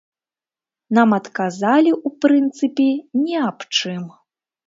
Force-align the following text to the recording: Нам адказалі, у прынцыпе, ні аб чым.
Нам 0.97 1.09
адказалі, 1.17 1.91
у 2.09 2.13
прынцыпе, 2.25 2.89
ні 3.23 3.35
аб 3.47 3.59
чым. 3.77 4.03